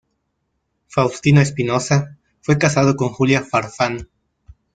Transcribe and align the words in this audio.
Faustino 0.87 1.41
Espinoza 1.41 2.17
fue 2.41 2.57
casado 2.57 2.95
con 2.95 3.09
Julia 3.09 3.43
Farfán. 3.43 4.09